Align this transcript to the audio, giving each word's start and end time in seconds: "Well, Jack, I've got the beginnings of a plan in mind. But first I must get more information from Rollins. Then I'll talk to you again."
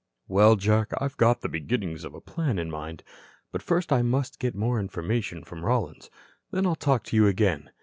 "Well, 0.27 0.55
Jack, 0.55 0.93
I've 0.99 1.15
got 1.17 1.41
the 1.41 1.47
beginnings 1.47 2.03
of 2.03 2.15
a 2.15 2.21
plan 2.21 2.57
in 2.57 2.71
mind. 2.71 3.03
But 3.51 3.61
first 3.61 3.91
I 3.93 4.01
must 4.01 4.39
get 4.39 4.55
more 4.55 4.79
information 4.79 5.43
from 5.43 5.63
Rollins. 5.63 6.09
Then 6.49 6.65
I'll 6.65 6.73
talk 6.73 7.03
to 7.03 7.15
you 7.15 7.27
again." 7.27 7.69